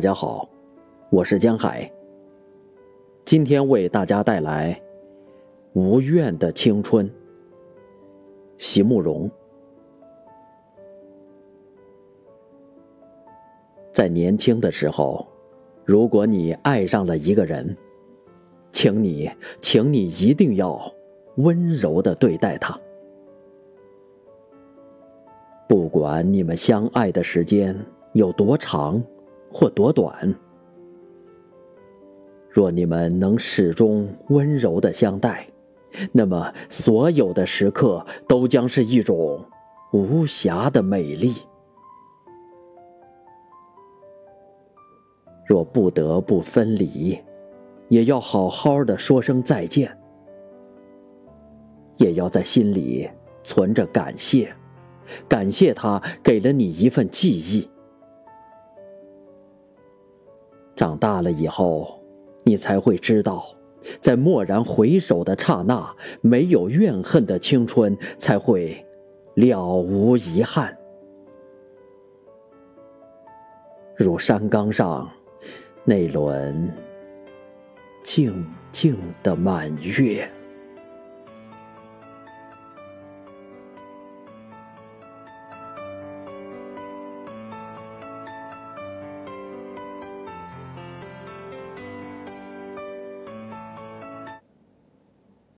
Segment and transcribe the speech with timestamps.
[0.00, 0.48] 大家好，
[1.10, 1.92] 我是江海。
[3.26, 4.72] 今天为大家带来
[5.78, 7.06] 《无怨的青春》。
[8.56, 9.30] 席慕容
[13.92, 15.26] 在年轻的时候，
[15.84, 17.76] 如果你爱上了一个人，
[18.72, 20.80] 请你，请你一定要
[21.36, 22.80] 温柔的对待他。
[25.68, 27.78] 不管你们相爱的时间
[28.14, 29.04] 有多长
[29.52, 30.34] 或多短，
[32.48, 35.46] 若你们能始终温柔的相待，
[36.12, 39.44] 那么所有的时刻都将是一种
[39.92, 41.34] 无暇的美丽。
[45.46, 47.18] 若不得不分离，
[47.88, 49.98] 也要好好的说声再见，
[51.96, 53.10] 也要在心里
[53.42, 54.54] 存着感谢。
[55.28, 57.68] 感谢他给了你一份记忆。
[60.80, 62.02] 长大了以后，
[62.42, 63.44] 你才会知道，
[64.00, 68.82] 在蓦然回首的刹那，没有怨恨的青春才会
[69.34, 70.74] 了无遗憾。
[73.94, 75.06] 如山岗上
[75.84, 76.72] 那轮
[78.02, 80.26] 静静的满月。